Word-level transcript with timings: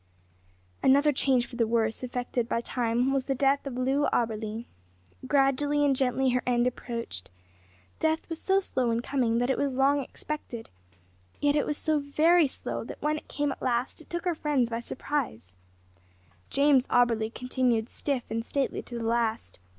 Another 0.81 1.11
change 1.13 1.45
for 1.45 1.57
the 1.57 1.67
worse 1.67 2.01
effected 2.01 2.49
by 2.49 2.59
time 2.59 3.13
was 3.13 3.25
the 3.25 3.35
death 3.35 3.67
of 3.67 3.75
Loo 3.77 4.07
Auberly. 4.11 4.65
Gradually 5.27 5.85
and 5.85 5.95
gently 5.95 6.29
her 6.31 6.41
end 6.47 6.65
approached. 6.65 7.29
Death 7.99 8.27
was 8.27 8.41
so 8.41 8.59
slow 8.59 8.89
in 8.89 9.03
coming 9.03 9.37
that 9.37 9.51
it 9.51 9.59
was 9.59 9.75
long 9.75 9.99
expected, 10.01 10.71
yet 11.39 11.55
it 11.55 11.67
was 11.67 11.77
so 11.77 11.99
very 11.99 12.47
slow 12.47 12.83
that 12.83 12.99
when 13.03 13.15
it 13.17 13.27
came 13.27 13.51
at 13.51 13.61
last 13.61 14.01
it 14.01 14.09
took 14.09 14.25
her 14.25 14.33
friends 14.33 14.71
by 14.71 14.79
surprise. 14.79 15.53
James 16.49 16.87
Auberly 16.87 17.29
continued 17.31 17.87
stiff 17.87 18.23
and 18.31 18.43
stately 18.43 18.81
to 18.81 18.97
the 18.97 19.05
last. 19.05 19.59